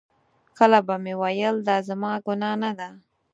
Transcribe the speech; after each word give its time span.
کله 0.57 0.79
به 0.87 0.95
مې 1.03 1.13
ویل 1.21 1.55
دا 1.67 1.77
زما 1.87 2.11
ګناه 2.25 2.55
نه 2.63 2.71
ده. 2.79 2.89